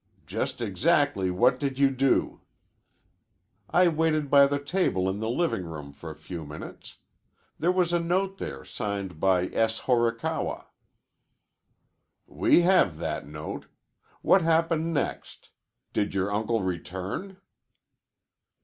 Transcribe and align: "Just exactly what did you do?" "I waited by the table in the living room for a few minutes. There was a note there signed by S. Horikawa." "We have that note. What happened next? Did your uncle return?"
"Just 0.25 0.61
exactly 0.61 1.29
what 1.29 1.59
did 1.59 1.77
you 1.77 1.91
do?" 1.91 2.41
"I 3.69 3.87
waited 3.87 4.31
by 4.31 4.47
the 4.47 4.57
table 4.57 5.07
in 5.07 5.19
the 5.19 5.29
living 5.29 5.63
room 5.63 5.93
for 5.93 6.09
a 6.09 6.15
few 6.15 6.43
minutes. 6.43 6.97
There 7.59 7.71
was 7.71 7.93
a 7.93 7.99
note 7.99 8.39
there 8.39 8.65
signed 8.65 9.19
by 9.19 9.49
S. 9.49 9.81
Horikawa." 9.81 10.65
"We 12.25 12.61
have 12.63 12.97
that 12.97 13.27
note. 13.27 13.67
What 14.23 14.41
happened 14.41 14.91
next? 14.91 15.49
Did 15.93 16.15
your 16.15 16.31
uncle 16.31 16.63
return?" 16.63 17.37